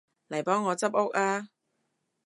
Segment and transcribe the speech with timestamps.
[0.29, 1.49] 嚟幫我執屋吖